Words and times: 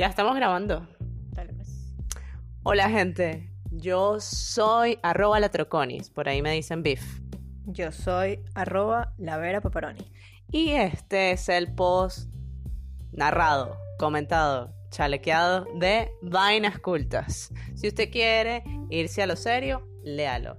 Ya 0.00 0.06
estamos 0.06 0.34
grabando. 0.34 0.88
Dale, 1.34 1.52
pues. 1.52 1.94
Hola 2.62 2.88
gente, 2.88 3.52
yo 3.70 4.18
soy 4.18 4.98
arroba 5.02 5.38
latroconis, 5.40 6.08
por 6.08 6.26
ahí 6.26 6.40
me 6.40 6.52
dicen 6.52 6.82
beef. 6.82 7.20
Yo 7.66 7.92
soy 7.92 8.42
arroba 8.54 9.12
la 9.18 9.36
Vera 9.36 9.60
Paparoni. 9.60 10.10
Y 10.50 10.70
este 10.70 11.32
es 11.32 11.50
el 11.50 11.74
post 11.74 12.30
narrado, 13.12 13.76
comentado, 13.98 14.72
chalequeado 14.88 15.66
de 15.74 16.10
Vainas 16.22 16.78
Cultas. 16.78 17.52
Si 17.74 17.86
usted 17.86 18.10
quiere 18.10 18.64
irse 18.88 19.22
a 19.22 19.26
lo 19.26 19.36
serio, 19.36 19.86
léalo. 20.02 20.56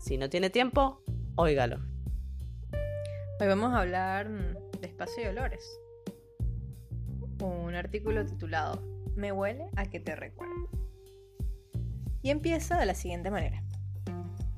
Si 0.00 0.18
no 0.18 0.28
tiene 0.28 0.50
tiempo, 0.50 1.00
óigalo. 1.36 1.78
Hoy 3.38 3.46
vamos 3.46 3.72
a 3.72 3.82
hablar 3.82 4.28
mm, 4.28 4.80
de 4.80 4.88
espacio 4.88 5.22
y 5.22 5.26
olores. 5.26 5.62
Un 7.40 7.74
artículo 7.74 8.24
titulado 8.24 8.82
Me 9.16 9.32
huele 9.32 9.68
a 9.76 9.86
que 9.86 10.00
te 10.00 10.14
recuerdo. 10.14 10.68
Y 12.22 12.30
empieza 12.30 12.78
de 12.78 12.86
la 12.86 12.94
siguiente 12.94 13.30
manera. 13.30 13.62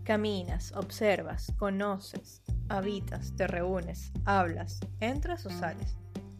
Caminas, 0.05 0.73
observas, 0.73 1.53
conoces, 1.57 2.43
habitas, 2.69 3.34
te 3.34 3.47
reúnes, 3.47 4.12
hablas, 4.25 4.79
entras 5.01 5.45
o 5.47 5.51
sales. 5.51 5.97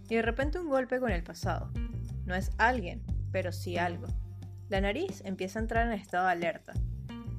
Y 0.09 0.15
de 0.17 0.23
repente 0.23 0.59
un 0.59 0.69
golpe 0.69 1.01
con 1.01 1.11
el 1.11 1.25
pasado. 1.25 1.71
No 2.25 2.35
es 2.35 2.53
alguien, 2.59 3.05
pero 3.33 3.51
sí 3.53 3.77
algo. 3.77 4.07
La 4.69 4.81
nariz 4.81 5.23
empieza 5.25 5.59
a 5.59 5.63
entrar 5.63 5.87
en 5.87 5.95
estado 5.95 6.27
de 6.27 6.33
alerta. 6.33 6.75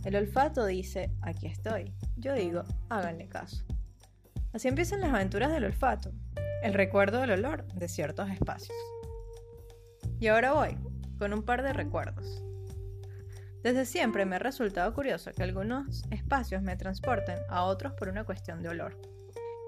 El 0.03 0.15
olfato 0.15 0.65
dice, 0.65 1.11
aquí 1.21 1.47
estoy. 1.47 1.93
Yo 2.17 2.33
digo, 2.33 2.63
háganle 2.89 3.27
caso. 3.27 3.65
Así 4.53 4.67
empiezan 4.67 5.01
las 5.01 5.13
aventuras 5.13 5.51
del 5.51 5.65
olfato, 5.65 6.11
el 6.63 6.73
recuerdo 6.73 7.21
del 7.21 7.31
olor 7.31 7.65
de 7.73 7.87
ciertos 7.87 8.29
espacios. 8.29 8.75
Y 10.19 10.27
ahora 10.27 10.53
voy, 10.53 10.77
con 11.19 11.33
un 11.33 11.43
par 11.43 11.63
de 11.63 11.73
recuerdos. 11.73 12.43
Desde 13.63 13.85
siempre 13.85 14.25
me 14.25 14.37
ha 14.37 14.39
resultado 14.39 14.93
curioso 14.93 15.31
que 15.31 15.43
algunos 15.43 16.03
espacios 16.09 16.61
me 16.61 16.75
transporten 16.75 17.37
a 17.49 17.63
otros 17.63 17.93
por 17.93 18.07
una 18.07 18.23
cuestión 18.23 18.61
de 18.61 18.69
olor. 18.69 18.97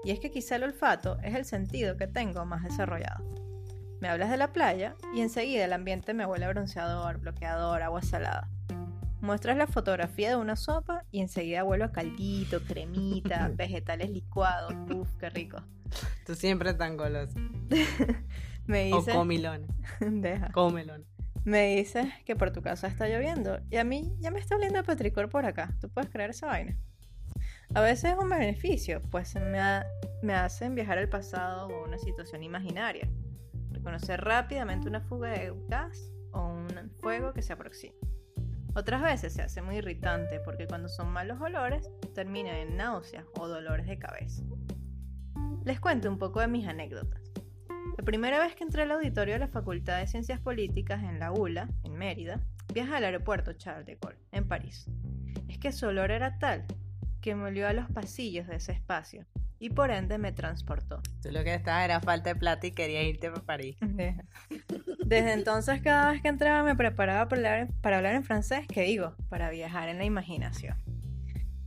Y 0.04 0.10
es 0.10 0.20
que 0.20 0.30
quizá 0.30 0.56
el 0.56 0.64
olfato 0.64 1.18
es 1.22 1.34
el 1.34 1.44
sentido 1.44 1.96
que 1.96 2.06
tengo 2.06 2.44
más 2.46 2.62
desarrollado. 2.62 3.24
Me 4.00 4.08
hablas 4.08 4.30
de 4.30 4.38
la 4.38 4.52
playa 4.52 4.96
y 5.14 5.20
enseguida 5.20 5.66
el 5.66 5.74
ambiente 5.74 6.14
me 6.14 6.24
huele 6.24 6.48
bronceador, 6.48 7.18
bloqueador, 7.18 7.82
agua 7.82 8.00
salada. 8.00 8.48
Muestras 9.20 9.56
la 9.56 9.66
fotografía 9.66 10.30
de 10.30 10.36
una 10.36 10.56
sopa 10.56 11.04
y 11.10 11.20
enseguida 11.20 11.62
huelo 11.64 11.84
a 11.84 11.92
caldito, 11.92 12.62
cremita, 12.64 13.48
vegetales 13.54 14.10
licuados. 14.10 14.74
Uf, 14.94 15.08
qué 15.18 15.30
rico. 15.30 15.62
Tú 16.24 16.34
siempre 16.34 16.72
tan 16.74 16.96
goloso. 16.96 17.34
Me 18.66 18.92
O 18.92 18.98
dices, 18.98 19.14
comilón. 19.14 19.66
deja. 20.00 20.50
Cómelón. 20.52 21.04
Me 21.44 21.74
dices 21.76 22.06
que 22.24 22.36
por 22.36 22.52
tu 22.52 22.62
casa 22.62 22.86
está 22.86 23.08
lloviendo 23.08 23.58
y 23.70 23.76
a 23.76 23.84
mí 23.84 24.12
ya 24.20 24.30
me 24.30 24.38
está 24.38 24.56
oliendo 24.56 24.78
a 24.78 24.82
petricor 24.82 25.28
por 25.28 25.46
acá. 25.46 25.74
¿Tú 25.80 25.88
puedes 25.88 26.10
creer 26.10 26.30
esa 26.30 26.46
vaina? 26.46 26.78
A 27.74 27.80
veces 27.80 28.12
es 28.12 28.18
un 28.18 28.28
beneficio, 28.28 29.00
pues 29.10 29.34
me, 29.36 29.58
ha- 29.58 29.86
me 30.22 30.34
hacen 30.34 30.74
viajar 30.74 30.98
al 30.98 31.08
pasado 31.08 31.68
o 31.68 31.84
a 31.84 31.88
una 31.88 31.98
situación 31.98 32.42
imaginaria. 32.42 33.08
Reconocer 33.70 34.20
rápidamente 34.20 34.88
una 34.88 35.00
fuga 35.00 35.30
de 35.30 35.52
gas 35.68 36.12
o 36.32 36.42
un 36.46 36.68
fuego 37.00 37.32
que 37.32 37.42
se 37.42 37.52
aproxima. 37.54 37.94
Otras 38.74 39.02
veces 39.02 39.32
se 39.32 39.42
hace 39.42 39.62
muy 39.62 39.78
irritante 39.78 40.40
porque 40.40 40.66
cuando 40.66 40.88
son 40.88 41.10
malos 41.12 41.40
olores 41.40 41.90
termina 42.14 42.58
en 42.60 42.76
náuseas 42.76 43.24
o 43.38 43.48
dolores 43.48 43.86
de 43.86 43.98
cabeza. 43.98 44.42
Les 45.64 45.80
cuento 45.80 46.08
un 46.08 46.18
poco 46.18 46.40
de 46.40 46.48
mis 46.48 46.66
anécdotas. 46.66 47.20
La 47.98 48.04
primera 48.04 48.38
vez 48.38 48.54
que 48.54 48.64
entré 48.64 48.82
al 48.82 48.92
auditorio 48.92 49.34
de 49.34 49.40
la 49.40 49.48
Facultad 49.48 49.98
de 49.98 50.06
Ciencias 50.06 50.40
Políticas 50.40 51.02
en 51.02 51.18
la 51.18 51.32
ULA, 51.32 51.68
en 51.82 51.94
Mérida, 51.94 52.40
viajé 52.72 52.94
al 52.94 53.04
aeropuerto 53.04 53.52
Charles 53.54 53.86
de 53.86 53.98
Gaulle, 54.00 54.18
en 54.32 54.46
París. 54.46 54.88
Es 55.48 55.58
que 55.58 55.72
su 55.72 55.86
olor 55.86 56.10
era 56.10 56.38
tal 56.38 56.64
que 57.20 57.34
me 57.34 57.44
olió 57.44 57.66
a 57.68 57.72
los 57.72 57.90
pasillos 57.90 58.46
de 58.46 58.56
ese 58.56 58.72
espacio 58.72 59.26
y 59.60 59.68
por 59.70 59.90
ende 59.90 60.16
me 60.18 60.32
transportó. 60.32 61.02
Tú 61.22 61.30
lo 61.30 61.44
que 61.44 61.54
estabas 61.54 61.84
era 61.84 62.00
falta 62.00 62.30
de 62.30 62.36
plata 62.36 62.66
y 62.66 62.72
querías 62.72 63.04
irte 63.04 63.30
para 63.30 63.44
París. 63.44 63.76
Desde 65.04 65.32
entonces 65.34 65.82
cada 65.82 66.12
vez 66.12 66.22
que 66.22 66.28
entraba 66.28 66.62
me 66.62 66.74
preparaba 66.74 67.28
para 67.28 67.40
hablar, 67.40 67.68
para 67.82 67.98
hablar 67.98 68.14
en 68.14 68.24
francés, 68.24 68.66
que 68.66 68.82
digo, 68.82 69.14
para 69.28 69.50
viajar 69.50 69.90
en 69.90 69.98
la 69.98 70.04
imaginación. 70.04 70.76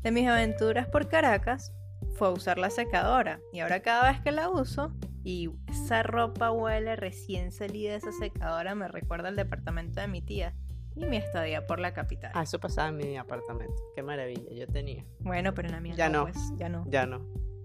De 0.02 0.12
mis 0.12 0.28
aventuras 0.28 0.88
por 0.88 1.08
Caracas 1.08 1.72
fue 2.16 2.32
usar 2.34 2.58
la 2.58 2.72
secadora 2.72 3.40
y 3.54 3.60
ahora 3.60 3.82
cada 3.82 4.12
vez 4.12 4.20
que 4.22 4.32
la 4.32 4.50
uso 4.50 4.92
y 5.24 5.52
esa 5.70 6.02
ropa 6.04 6.52
huele 6.52 6.96
recién 6.96 7.52
salida 7.52 7.92
de 7.92 7.98
esa 7.98 8.12
secadora 8.12 8.74
me 8.76 8.88
recuerda 8.88 9.30
al 9.30 9.36
departamento 9.36 10.02
de 10.02 10.08
mi 10.08 10.22
tía 10.22 10.54
y 10.96 11.06
mi 11.06 11.18
estadía 11.18 11.66
por 11.68 11.80
la 11.80 11.94
capital. 11.94 12.32
Ah, 12.34 12.44
eso 12.44 12.60
pasaba 12.60 12.90
en 12.90 12.98
mi 12.98 13.18
apartamento. 13.18 13.76
Qué 13.96 14.02
maravilla, 14.02 14.52
yo 14.52 14.68
tenía. 14.68 15.06
Bueno, 15.20 15.54
pero 15.54 15.68
en 15.70 15.74
la 15.76 15.80
mía 15.80 15.94
Ya 15.96 16.10
no. 16.10 16.24
pues, 16.24 16.38
ya 16.58 16.70
no. 16.70 16.86
Ya 16.90 17.06
no. 17.06 17.22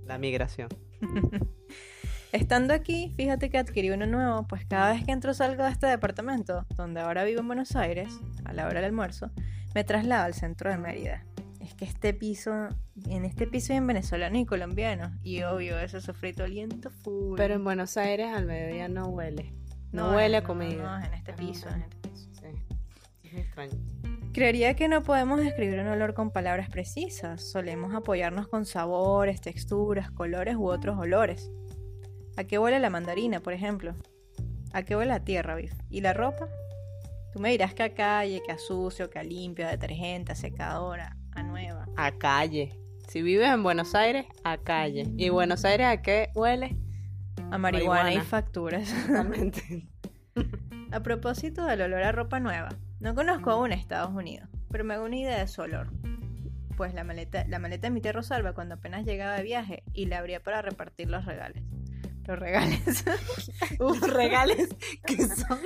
La 0.08 0.16
migración. 0.16 0.70
Estando 2.32 2.72
aquí, 2.72 3.12
fíjate 3.14 3.50
que 3.50 3.58
adquirí 3.58 3.90
uno 3.90 4.06
nuevo, 4.06 4.46
pues 4.46 4.64
cada 4.64 4.92
vez 4.92 5.04
que 5.04 5.12
entro 5.12 5.32
o 5.32 5.34
salgo 5.34 5.64
de 5.64 5.70
este 5.70 5.86
departamento, 5.86 6.66
donde 6.76 7.00
ahora 7.00 7.24
vivo 7.24 7.40
en 7.40 7.46
Buenos 7.46 7.76
Aires, 7.76 8.08
a 8.46 8.54
la 8.54 8.64
hora 8.64 8.76
del 8.76 8.86
almuerzo, 8.86 9.30
me 9.74 9.84
traslado 9.84 10.24
al 10.24 10.32
centro 10.32 10.70
de 10.70 10.78
Mérida. 10.78 11.26
Es 11.60 11.74
que 11.74 11.84
este 11.84 12.14
piso, 12.14 12.68
en 13.06 13.26
este 13.26 13.46
piso 13.46 13.74
hay 13.74 13.78
en 13.78 13.86
venezolano 13.86 14.38
y 14.38 14.46
colombiano, 14.46 15.12
y 15.22 15.42
obvio, 15.42 15.78
ese 15.78 16.00
sofrito 16.00 16.44
aliento 16.44 16.90
full. 16.90 17.36
Pero 17.36 17.54
en 17.54 17.64
Buenos 17.64 17.98
Aires 17.98 18.28
al 18.34 18.46
mediodía 18.46 18.88
no 18.88 19.08
huele. 19.08 19.52
No, 19.92 20.14
huele 20.14 20.38
a 20.38 20.42
comida. 20.42 20.98
No, 21.00 21.06
en 21.06 21.12
este 21.12 21.34
piso, 21.34 21.68
en 21.68 21.82
este 21.82 22.08
piso. 22.08 22.30
Sí. 22.32 22.46
Es 23.24 23.34
extraño. 23.34 23.72
Creería 24.32 24.74
que 24.74 24.88
no 24.88 25.02
podemos 25.02 25.40
describir 25.40 25.80
un 25.80 25.88
olor 25.88 26.14
con 26.14 26.30
palabras 26.30 26.68
precisas. 26.68 27.42
Solemos 27.50 27.94
apoyarnos 27.94 28.46
con 28.48 28.66
sabores, 28.66 29.40
texturas, 29.40 30.10
colores 30.10 30.56
u 30.56 30.68
otros 30.68 30.98
olores. 30.98 31.50
¿A 32.36 32.44
qué 32.44 32.58
huele 32.58 32.78
la 32.78 32.90
mandarina, 32.90 33.40
por 33.40 33.52
ejemplo? 33.52 33.94
¿A 34.72 34.82
qué 34.82 34.94
huele 34.94 35.10
la 35.10 35.24
tierra, 35.24 35.56
Biff? 35.56 35.72
¿Y 35.90 36.02
la 36.02 36.12
ropa? 36.12 36.48
Tú 37.32 37.40
me 37.40 37.50
dirás 37.50 37.74
que 37.74 37.82
a 37.82 37.94
calle, 37.94 38.42
que 38.46 38.52
a 38.52 38.58
sucio, 38.58 39.10
que 39.10 39.18
a 39.18 39.22
limpio, 39.24 39.66
a 39.66 39.70
detergente, 39.70 40.32
a 40.32 40.34
secadora, 40.34 41.16
a 41.34 41.42
nueva. 41.42 41.86
A 41.96 42.12
calle. 42.12 42.78
Si 43.08 43.22
vives 43.22 43.48
en 43.48 43.62
Buenos 43.62 43.94
Aires, 43.94 44.26
a 44.44 44.58
calle. 44.58 45.04
¿Y 45.16 45.30
Buenos 45.30 45.64
Aires 45.64 45.86
a 45.86 46.02
qué 46.02 46.30
huele? 46.34 46.76
A 47.50 47.56
marihuana, 47.58 48.02
Marihuana. 48.04 48.14
y 48.14 48.20
facturas. 48.20 48.92
Totalmente. 49.06 49.88
a 50.92 51.00
propósito 51.02 51.64
del 51.64 51.80
olor 51.82 52.02
a 52.02 52.12
ropa 52.12 52.38
nueva, 52.38 52.68
no 53.00 53.14
conozco 53.14 53.50
aún 53.50 53.72
Estados 53.72 54.14
Unidos, 54.14 54.48
pero 54.70 54.84
me 54.84 54.94
hago 54.94 55.04
una 55.04 55.16
idea 55.16 55.38
de 55.38 55.48
su 55.48 55.62
olor. 55.62 55.90
Pues 56.76 56.94
la 56.94 57.02
maleta, 57.04 57.44
la 57.48 57.58
maleta 57.58 57.88
de 57.88 57.90
mi 57.90 58.00
tía 58.00 58.12
Rosalba 58.12 58.52
cuando 58.52 58.76
apenas 58.76 59.04
llegaba 59.04 59.34
de 59.36 59.42
viaje 59.42 59.82
y 59.92 60.06
la 60.06 60.18
abría 60.18 60.40
para 60.42 60.62
repartir 60.62 61.08
los 61.10 61.24
regales. 61.24 61.64
Los 62.28 62.38
regales. 62.38 63.04
Los 63.78 64.00
regales 64.00 64.68
que 65.06 65.16
son 65.16 65.58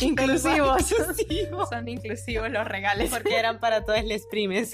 inclusivos. 0.00 0.90
inclusivos. 0.90 1.68
Son 1.68 1.86
inclusivos 1.86 2.50
los 2.50 2.66
regales. 2.66 3.08
Porque 3.08 3.38
eran 3.38 3.60
para 3.60 3.84
todos 3.84 4.02
les 4.02 4.26
primes. 4.26 4.72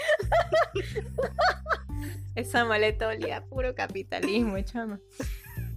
Esa 2.35 2.65
maleta 2.65 3.09
olía 3.09 3.39
a 3.39 3.45
puro 3.45 3.75
capitalismo, 3.75 4.59
chama. 4.63 5.01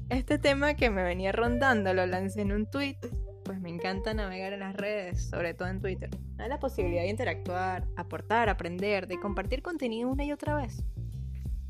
Este 0.08 0.38
tema 0.38 0.76
que 0.76 0.90
me 0.90 1.04
venía 1.04 1.34
rondando 1.34 1.94
lo 1.94 2.06
lancé 2.06 2.42
en 2.42 2.54
un 2.54 2.70
tweet, 2.70 2.98
pues 3.44 3.60
me 3.60 3.70
encanta 3.70 4.14
navegar 4.14 4.54
en 4.54 4.62
las 4.62 4.76
redes, 4.76 5.30
sobre 5.30 5.54
todo 5.54 5.68
en 5.68 5.82
Twitter. 5.82 6.10
Da 6.36 6.48
la 6.48 6.60
posibilidad 6.60 7.04
de 7.04 7.10
interactuar, 7.10 7.88
aportar, 7.96 8.50
aprender, 8.50 9.08
de 9.08 9.20
compartir 9.20 9.62
contenido 9.62 10.10
una 10.10 10.24
y 10.24 10.32
otra 10.32 10.56
vez. 10.56 10.84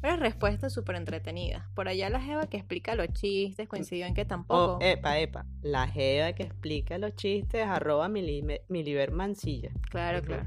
Varias 0.01 0.19
respuestas 0.19 0.73
súper 0.73 0.97
entretenidas. 0.97 1.65
Por 1.75 1.87
allá 1.87 2.09
la 2.09 2.19
Jeva 2.19 2.47
que 2.47 2.57
explica 2.57 2.93
los 2.93 3.07
chistes 3.13 3.69
coincidió 3.69 4.05
en 4.05 4.13
que 4.13 4.25
tampoco. 4.25 4.75
Oh, 4.75 4.79
epa, 4.81 5.17
epa. 5.17 5.45
La 5.61 5.87
jeva 5.87 6.33
que 6.33 6.43
explica 6.43 6.97
los 6.97 7.15
chistes, 7.15 7.65
arroba 7.65 8.09
Mancilla. 8.09 9.71
Claro, 9.89 10.21
claro. 10.21 10.45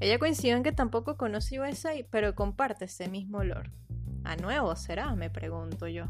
Ella 0.00 0.18
coincidió 0.18 0.56
en 0.56 0.62
que 0.62 0.72
tampoco 0.72 1.16
conoce 1.16 1.60
USA, 1.60 1.92
pero 2.10 2.34
comparte 2.34 2.86
ese 2.86 3.08
mismo 3.08 3.38
olor. 3.38 3.70
¿A 4.24 4.34
nuevo 4.36 4.74
será? 4.74 5.14
Me 5.14 5.30
pregunto 5.30 5.86
yo. 5.86 6.06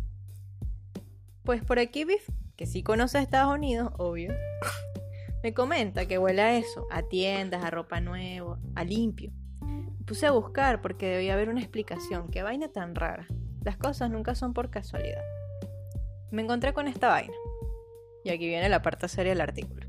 Pues 1.44 1.62
por 1.62 1.78
aquí 1.78 2.04
Biff, 2.04 2.28
que 2.56 2.66
sí 2.66 2.82
conoce 2.82 3.18
a 3.18 3.22
Estados 3.22 3.54
Unidos, 3.54 3.92
obvio, 3.98 4.32
me 5.42 5.52
comenta 5.54 6.06
que 6.06 6.18
huele 6.18 6.42
a 6.42 6.56
eso, 6.56 6.86
a 6.90 7.02
tiendas, 7.02 7.62
a 7.62 7.70
ropa 7.70 8.00
nueva, 8.00 8.58
a 8.74 8.84
limpio. 8.84 9.32
Puse 10.06 10.26
a 10.26 10.30
buscar 10.30 10.80
porque 10.82 11.06
debía 11.06 11.34
haber 11.34 11.48
una 11.48 11.60
explicación. 11.60 12.28
Qué 12.30 12.42
vaina 12.42 12.68
tan 12.68 12.94
rara. 12.94 13.26
Las 13.62 13.76
cosas 13.76 14.10
nunca 14.10 14.34
son 14.34 14.54
por 14.54 14.70
casualidad. 14.70 15.22
Me 16.30 16.42
encontré 16.42 16.72
con 16.72 16.88
esta 16.88 17.08
vaina. 17.08 17.34
Y 18.24 18.30
aquí 18.30 18.46
viene 18.46 18.68
la 18.68 18.82
parte 18.82 19.08
seria 19.08 19.32
del 19.32 19.40
artículo. 19.40 19.86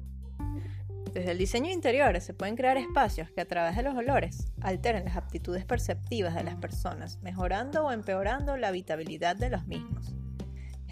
Desde 1.13 1.31
el 1.31 1.37
diseño 1.37 1.71
interior 1.71 2.19
se 2.21 2.33
pueden 2.33 2.55
crear 2.55 2.77
espacios 2.77 3.31
que 3.31 3.41
a 3.41 3.47
través 3.47 3.75
de 3.75 3.83
los 3.83 3.95
olores 3.95 4.51
alteren 4.61 5.05
las 5.05 5.17
aptitudes 5.17 5.65
perceptivas 5.65 6.35
de 6.35 6.43
las 6.43 6.55
personas, 6.55 7.19
mejorando 7.21 7.85
o 7.85 7.91
empeorando 7.91 8.57
la 8.57 8.67
habitabilidad 8.67 9.35
de 9.35 9.49
los 9.49 9.65
mismos. 9.65 10.15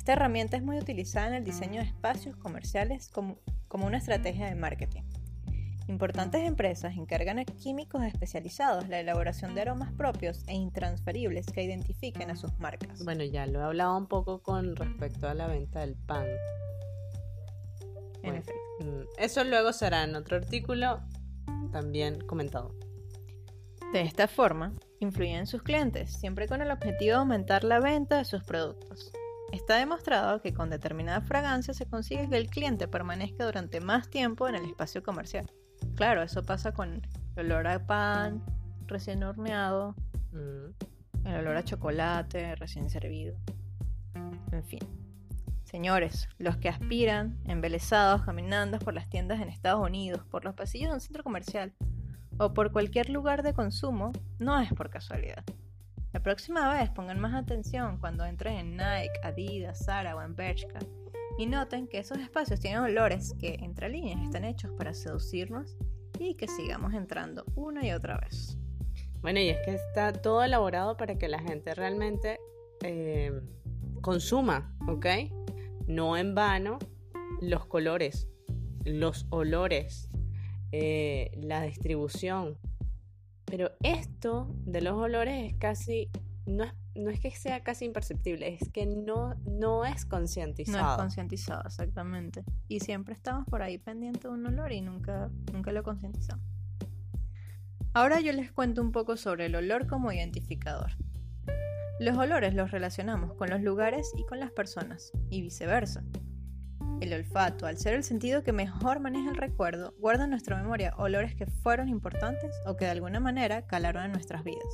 Esta 0.06 0.14
herramienta 0.14 0.56
es 0.56 0.62
muy 0.62 0.78
utilizada 0.78 1.30
en 1.30 1.34
el 1.34 1.44
diseño 1.44 1.82
de 1.82 1.88
espacios 1.88 2.36
comerciales, 2.38 3.10
com- 3.10 3.38
como 3.68 3.88
una 3.88 3.98
estrategia 3.98 4.46
de 4.46 4.54
marketing. 4.54 5.02
Importantes 5.88 6.44
empresas 6.44 6.96
encargan 6.96 7.40
a 7.40 7.46
químicos 7.46 8.04
especializados 8.04 8.88
la 8.88 9.00
elaboración 9.00 9.56
de 9.56 9.62
aromas 9.62 9.92
propios 9.94 10.44
e 10.48 10.54
intransferibles 10.54 11.48
que 11.48 11.64
identifiquen 11.64 12.30
a 12.30 12.36
sus 12.36 12.56
marcas. 12.60 13.04
Bueno, 13.04 13.24
ya 13.24 13.48
lo 13.48 13.62
he 13.62 13.64
hablado 13.64 13.98
un 13.98 14.06
poco 14.06 14.44
con 14.44 14.76
respecto 14.76 15.28
a 15.28 15.34
la 15.34 15.48
venta 15.48 15.80
del 15.80 15.96
pan. 15.96 16.28
En 18.22 18.22
Bueno, 18.22 18.38
efecto. 18.38 18.62
mm, 18.82 19.02
Eso 19.18 19.44
luego 19.44 19.74
será 19.74 20.04
en 20.04 20.14
otro 20.16 20.38
artículo 20.38 21.02
también 21.72 22.20
comentado. 22.28 22.76
De 23.92 24.02
esta 24.02 24.28
forma, 24.28 24.72
influyen 25.00 25.38
en 25.38 25.48
sus 25.48 25.64
clientes, 25.64 26.14
siempre 26.14 26.48
con 26.48 26.62
el 26.62 26.70
objetivo 26.70 27.14
de 27.14 27.18
aumentar 27.22 27.64
la 27.64 27.80
venta 27.80 28.20
de 28.20 28.26
sus 28.26 28.44
productos. 28.44 29.12
Está 29.52 29.78
demostrado 29.78 30.42
que 30.42 30.54
con 30.54 30.70
determinada 30.70 31.22
fragancia 31.22 31.74
se 31.74 31.86
consigue 31.86 32.30
que 32.30 32.38
el 32.38 32.50
cliente 32.50 32.88
permanezca 32.88 33.46
durante 33.46 33.80
más 33.80 34.10
tiempo 34.10 34.48
en 34.48 34.56
el 34.56 34.66
espacio 34.66 35.02
comercial. 35.04 35.50
Claro, 35.96 36.22
eso 36.24 36.44
pasa 36.44 36.74
con 36.74 37.02
el 37.36 37.46
olor 37.52 37.68
a 37.68 37.86
pan 37.86 38.44
recién 38.88 39.24
horneado, 39.24 39.96
Mm. 40.32 41.28
el 41.28 41.36
olor 41.38 41.56
a 41.58 41.64
chocolate 41.64 42.56
recién 42.56 42.90
servido. 42.90 43.38
En 44.52 44.64
fin. 44.64 44.80
Señores, 45.64 46.28
los 46.38 46.58
que 46.58 46.70
aspiran, 46.70 47.38
embelesados, 47.46 48.24
caminando 48.24 48.80
por 48.80 48.94
las 48.94 49.10
tiendas 49.10 49.42
en 49.42 49.50
Estados 49.50 49.86
Unidos, 49.86 50.22
por 50.30 50.44
los 50.46 50.54
pasillos 50.54 50.90
de 50.90 50.96
un 50.96 51.02
centro 51.02 51.24
comercial 51.24 51.74
o 52.38 52.54
por 52.54 52.72
cualquier 52.72 53.10
lugar 53.10 53.44
de 53.44 53.54
consumo, 53.54 54.12
no 54.40 54.60
es 54.60 54.72
por 54.74 54.90
casualidad. 54.90 55.44
La 56.16 56.24
próxima 56.24 56.74
vez 56.74 56.90
pongan 56.92 57.20
más 57.20 57.34
atención 57.34 57.98
cuando 58.00 58.24
entren 58.24 58.56
en 58.56 58.72
Nike, 58.78 59.20
Adidas, 59.22 59.84
Zara 59.84 60.16
o 60.16 60.22
en 60.22 60.34
Bershka 60.34 60.80
y 61.38 61.46
noten 61.46 61.90
que 61.90 62.00
esos 62.00 62.20
espacios 62.20 62.62
tienen 62.62 62.80
olores 62.80 63.36
que, 63.38 63.56
entre 63.56 63.90
líneas, 63.90 64.22
están 64.24 64.46
hechos 64.46 64.72
para 64.78 64.94
seducirnos 64.94 65.76
y 66.18 66.36
que 66.36 66.48
sigamos 66.48 66.94
entrando 66.94 67.44
una 67.56 67.86
y 67.86 67.92
otra 67.92 68.18
vez. 68.18 68.58
Bueno, 69.20 69.42
y 69.42 69.50
es 69.50 69.58
que 69.66 69.74
está 69.74 70.14
todo 70.14 70.42
elaborado 70.42 70.96
para 70.96 71.18
que 71.18 71.28
la 71.28 71.40
gente 71.40 71.76
realmente 71.76 72.40
eh, 72.82 73.34
consuma, 74.00 74.74
¿ok? 74.88 75.08
No 75.86 76.16
en 76.16 76.34
vano 76.34 76.80
los 77.42 77.66
colores, 77.66 78.30
los 78.86 79.28
olores, 79.32 80.10
eh, 80.72 81.32
la 81.42 81.64
distribución. 81.64 82.58
Pero 83.46 83.72
esto 83.84 84.48
de 84.66 84.82
los 84.82 84.94
olores 84.96 85.52
es 85.52 85.58
casi, 85.58 86.10
no 86.46 86.64
es, 86.64 86.74
no 86.96 87.10
es 87.10 87.20
que 87.20 87.32
sea 87.32 87.64
casi 87.64 87.86
imperceptible, 87.86 88.48
es 88.56 88.70
que 88.70 88.86
no, 88.86 89.36
no 89.46 89.86
es 89.86 90.04
No 90.06 90.10
concientizado. 90.10 90.94
es 90.94 90.98
concientizado, 90.98 91.64
exactamente. 91.66 92.44
Y 92.68 92.80
siempre 92.80 93.14
estamos 93.14 93.46
por 93.46 93.62
ahí 93.62 93.78
pendientes 93.78 94.24
de 94.24 94.30
un 94.30 94.46
olor 94.46 94.72
y 94.72 94.82
nunca, 94.82 95.30
nunca 95.54 95.72
lo 95.72 95.84
concientizamos. 95.84 96.44
Ahora 97.94 98.20
yo 98.20 98.34
les 98.34 98.52
cuento 98.52 98.82
un 98.82 98.92
poco 98.92 99.16
sobre 99.16 99.46
el 99.46 99.56
olor 99.56 99.88
como 99.88 100.12
identificador. 100.12 100.92
Los 102.00 102.18
olores 102.18 102.54
los 102.54 102.72
relacionamos 102.72 103.34
con 103.36 103.50
los 103.50 103.62
lugares 103.62 104.12
y 104.18 104.26
con 104.26 104.40
las 104.42 104.52
personas, 104.52 105.14
y 105.30 105.42
viceversa. 105.42 106.04
El 107.06 107.14
olfato, 107.14 107.68
al 107.68 107.78
ser 107.78 107.94
el 107.94 108.04
sentido 108.04 108.42
que 108.42 108.52
mejor 108.52 109.00
maneja 109.00 109.30
el 109.30 109.38
recuerdo, 109.38 109.94
guarda 110.00 110.24
en 110.24 110.32
nuestra 110.32 110.58
memoria 110.58 110.92
olores 110.98 111.36
que 111.36 111.46
fueron 111.46 111.88
importantes 111.88 112.52
o 112.66 112.78
que 112.78 112.86
de 112.86 112.92
alguna 112.92 113.20
manera 113.20 113.68
calaron 113.68 114.06
en 114.06 114.12
nuestras 114.12 114.44
vidas. 114.44 114.66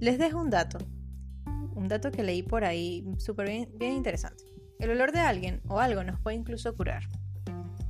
Les 0.00 0.16
dejo 0.16 0.40
un 0.40 0.48
dato, 0.48 0.78
un 1.74 1.88
dato 1.88 2.10
que 2.10 2.22
leí 2.22 2.42
por 2.42 2.64
ahí 2.64 3.06
súper 3.18 3.68
bien, 3.76 3.92
interesante. 3.92 4.44
El 4.78 4.92
olor 4.92 5.12
de 5.12 5.20
alguien 5.20 5.60
o 5.68 5.78
algo 5.78 6.02
nos 6.04 6.18
puede 6.20 6.38
incluso 6.38 6.74
curar. 6.74 7.02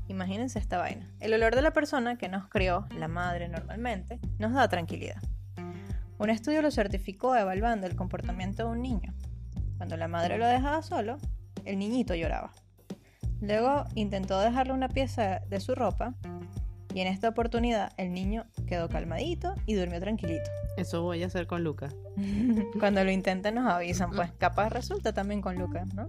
Imagínense 0.08 0.58
esta 0.58 0.78
vaina. 0.78 1.08
El 1.20 1.34
olor 1.34 1.54
de 1.54 1.62
la 1.62 1.72
persona 1.72 2.18
que 2.18 2.28
nos 2.28 2.48
crió, 2.48 2.88
la 2.98 3.06
madre 3.06 3.48
normalmente, 3.48 4.18
nos 4.40 4.54
da 4.54 4.66
tranquilidad. 4.66 5.22
Un 6.18 6.30
estudio 6.30 6.62
lo 6.62 6.72
certificó 6.72 7.36
evaluando 7.36 7.86
el 7.86 7.94
comportamiento 7.94 8.64
de 8.64 8.70
un 8.72 8.82
niño. 8.82 9.14
Cuando 9.76 9.96
la 9.96 10.08
madre 10.08 10.36
lo 10.36 10.48
dejaba 10.48 10.82
solo, 10.82 11.18
el 11.64 11.78
niñito 11.78 12.16
lloraba. 12.16 12.50
Luego 13.46 13.84
intentó 13.94 14.40
dejarle 14.40 14.72
una 14.72 14.88
pieza 14.88 15.40
de 15.50 15.60
su 15.60 15.74
ropa 15.74 16.14
y 16.94 17.00
en 17.00 17.08
esta 17.08 17.28
oportunidad 17.28 17.92
el 17.98 18.14
niño 18.14 18.46
quedó 18.66 18.88
calmadito 18.88 19.54
y 19.66 19.74
durmió 19.74 20.00
tranquilito. 20.00 20.48
Eso 20.78 21.02
voy 21.02 21.22
a 21.22 21.26
hacer 21.26 21.46
con 21.46 21.62
Lucas. 21.62 21.94
Cuando 22.80 23.04
lo 23.04 23.10
intenten 23.10 23.56
nos 23.56 23.70
avisan, 23.70 24.12
pues 24.12 24.32
capaz 24.38 24.70
resulta 24.70 25.12
también 25.12 25.42
con 25.42 25.56
Lucas, 25.56 25.92
¿no? 25.94 26.08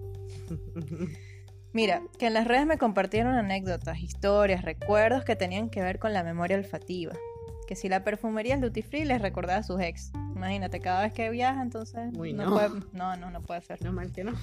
Mira, 1.73 2.01
que 2.17 2.27
en 2.27 2.33
las 2.33 2.47
redes 2.47 2.65
me 2.65 2.77
compartieron 2.77 3.33
anécdotas, 3.33 3.99
historias, 3.99 4.61
recuerdos 4.61 5.25
que 5.25 5.35
tenían 5.35 5.69
que 5.69 5.81
ver 5.81 5.99
con 5.99 6.13
la 6.13 6.23
memoria 6.23 6.55
olfativa. 6.55 7.11
Que 7.67 7.75
si 7.75 7.89
la 7.89 8.05
perfumería 8.05 8.55
es 8.55 8.61
duty 8.61 8.81
free 8.81 9.03
les 9.03 9.21
recordaba 9.21 9.59
a 9.59 9.63
sus 9.63 9.81
ex. 9.81 10.13
Imagínate, 10.35 10.79
cada 10.79 11.01
vez 11.01 11.11
que 11.11 11.29
viaja, 11.29 11.61
entonces 11.61 12.11
Uy, 12.15 12.31
no, 12.31 12.45
no. 12.45 12.53
Puede, 12.53 12.69
no, 12.93 13.17
no, 13.17 13.29
no 13.29 13.41
puede 13.41 13.61
ser. 13.61 13.81
no 13.83 13.91
mal 13.91 14.13
que 14.13 14.23
no. 14.23 14.33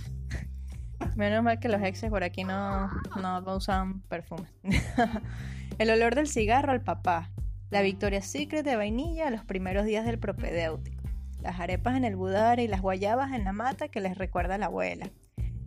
Menos 1.17 1.43
mal 1.43 1.59
que 1.59 1.69
los 1.69 1.83
exes 1.83 2.11
por 2.11 2.25
aquí 2.25 2.45
no, 2.45 2.91
no 3.21 3.57
usan 3.57 4.01
perfume. 4.03 4.49
El 5.79 5.91
olor 5.91 6.15
del 6.15 6.29
cigarro 6.29 6.73
al 6.73 6.83
papá. 6.83 7.31
La 7.71 7.83
Victoria's 7.83 8.27
Secret 8.27 8.65
de 8.65 8.77
vainilla 8.77 9.29
a 9.29 9.31
los 9.31 9.45
primeros 9.45 9.87
días 9.87 10.05
del 10.05 10.19
propedéutico. 10.19 11.03
Las 11.41 11.59
arepas 11.59 11.97
en 11.97 12.05
el 12.05 12.17
budar 12.17 12.61
y 12.61 12.69
las 12.69 12.83
guayabas 12.83 13.33
en 13.33 13.45
la 13.45 13.53
mata 13.53 13.89
que 13.89 14.01
les 14.01 14.17
recuerda 14.17 14.57
a 14.57 14.59
la 14.59 14.67
abuela. 14.67 15.11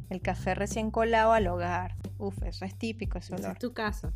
El 0.10 0.22
café 0.22 0.54
recién 0.54 0.92
colado 0.92 1.34
al 1.34 1.48
hogar. 1.48 1.96
Uf, 2.18 2.44
eso 2.44 2.64
es 2.64 2.78
típico 2.78 3.18
ese 3.18 3.34
olor. 3.34 3.54
es 3.54 3.60
tu 3.60 3.74
casa. 3.74 4.14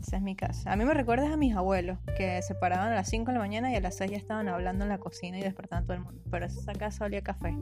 Esa 0.00 0.16
es 0.16 0.22
mi 0.22 0.34
casa. 0.34 0.72
A 0.72 0.76
mí 0.76 0.84
me 0.84 0.94
recuerdas 0.94 1.30
a 1.30 1.36
mis 1.36 1.54
abuelos, 1.54 1.98
que 2.16 2.40
se 2.42 2.54
paraban 2.54 2.92
a 2.92 2.94
las 2.94 3.08
5 3.08 3.26
de 3.26 3.32
la 3.34 3.38
mañana 3.38 3.72
y 3.72 3.76
a 3.76 3.80
las 3.80 3.96
6 3.96 4.10
ya 4.10 4.16
estaban 4.16 4.48
hablando 4.48 4.84
en 4.84 4.88
la 4.88 4.98
cocina 4.98 5.38
y 5.38 5.42
despertando 5.42 5.84
a 5.84 5.86
todo 5.86 5.96
el 5.96 6.04
mundo. 6.04 6.22
Pero 6.30 6.46
esa 6.46 6.72
casa 6.72 7.04
olía 7.04 7.20
a 7.20 7.22
café. 7.22 7.56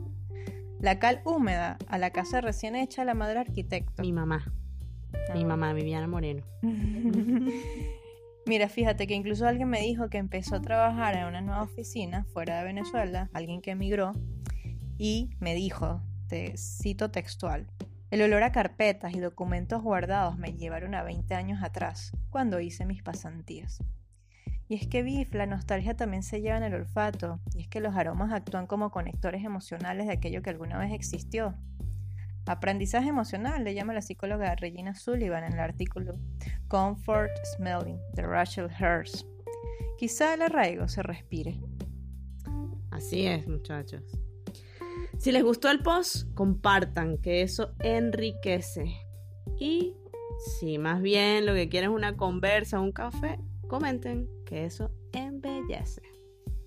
La 0.81 0.99
cal 0.99 1.21
húmeda 1.25 1.77
a 1.87 1.97
la 1.97 2.09
casa 2.09 2.41
recién 2.41 2.75
hecha 2.75 3.05
la 3.05 3.13
madre 3.13 3.39
arquitecto. 3.39 4.01
Mi 4.01 4.11
mamá. 4.11 4.51
Mi 5.33 5.43
Ah. 5.43 5.45
mamá, 5.45 5.73
Viviana 5.73 6.07
Moreno. 6.07 6.43
Mira, 8.47 8.67
fíjate 8.69 9.05
que 9.05 9.13
incluso 9.13 9.47
alguien 9.47 9.69
me 9.69 9.79
dijo 9.81 10.09
que 10.09 10.17
empezó 10.17 10.55
a 10.55 10.61
trabajar 10.61 11.15
en 11.15 11.25
una 11.25 11.41
nueva 11.41 11.61
oficina 11.63 12.25
fuera 12.33 12.57
de 12.57 12.65
Venezuela, 12.65 13.29
alguien 13.33 13.61
que 13.61 13.71
emigró, 13.71 14.13
y 14.97 15.29
me 15.39 15.53
dijo, 15.53 16.01
te 16.27 16.57
cito 16.57 17.11
textual, 17.11 17.67
el 18.09 18.21
olor 18.23 18.41
a 18.43 18.51
carpetas 18.51 19.13
y 19.13 19.19
documentos 19.19 19.83
guardados 19.83 20.37
me 20.37 20.53
llevaron 20.53 20.95
a 20.95 21.03
20 21.03 21.33
años 21.35 21.61
atrás, 21.63 22.11
cuando 22.31 22.59
hice 22.59 22.85
mis 22.85 23.03
pasantías. 23.03 23.83
Y 24.71 24.75
es 24.75 24.87
que 24.87 25.03
Biff, 25.03 25.33
la 25.33 25.47
nostalgia 25.47 25.97
también 25.97 26.23
se 26.23 26.39
lleva 26.39 26.55
en 26.55 26.63
el 26.63 26.73
olfato, 26.73 27.41
y 27.53 27.63
es 27.63 27.67
que 27.67 27.81
los 27.81 27.93
aromas 27.93 28.31
actúan 28.31 28.67
como 28.67 28.89
conectores 28.89 29.43
emocionales 29.43 30.07
de 30.07 30.13
aquello 30.13 30.41
que 30.41 30.49
alguna 30.49 30.79
vez 30.79 30.93
existió. 30.93 31.55
Aprendizaje 32.45 33.09
emocional, 33.09 33.65
le 33.65 33.73
llama 33.73 33.93
la 33.93 34.01
psicóloga 34.01 34.55
Regina 34.55 34.95
Sullivan 34.95 35.43
en 35.43 35.51
el 35.51 35.59
artículo 35.59 36.15
Comfort 36.69 37.31
Smelling 37.57 37.99
de 38.13 38.21
Rachel 38.21 38.69
Hurst. 38.79 39.27
Quizá 39.99 40.35
el 40.35 40.41
arraigo 40.43 40.87
se 40.87 41.03
respire. 41.03 41.59
Así 42.91 43.27
es, 43.27 43.45
muchachos. 43.49 44.03
Si 45.17 45.33
les 45.33 45.43
gustó 45.43 45.69
el 45.69 45.83
post, 45.83 46.33
compartan, 46.33 47.17
que 47.17 47.41
eso 47.41 47.75
enriquece. 47.79 48.85
Y 49.59 49.97
si 50.61 50.77
más 50.77 51.01
bien 51.01 51.45
lo 51.45 51.53
que 51.53 51.67
quieren 51.67 51.91
es 51.91 51.95
una 51.97 52.15
conversa, 52.15 52.79
un 52.79 52.93
café, 52.93 53.37
comenten, 53.71 54.29
que 54.45 54.65
eso 54.65 54.91
embellece. 55.13 56.01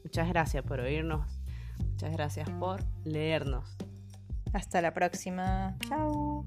Muchas 0.05 0.27
gracias 0.27 0.65
por 0.65 0.81
oírnos. 0.81 1.39
Muchas 1.91 2.11
gracias 2.13 2.49
por 2.49 2.83
leernos. 3.05 3.77
Hasta 4.55 4.81
la 4.81 4.95
próxima. 4.95 5.77
Chao. 5.87 6.43